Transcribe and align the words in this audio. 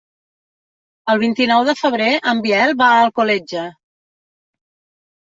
El 1.15 1.21
vint-i-nou 1.25 1.67
de 1.69 1.77
febrer 1.83 2.09
en 2.33 2.43
Biel 2.49 2.77
va 2.83 2.91
a 2.97 3.07
Alcoletge. 3.07 3.71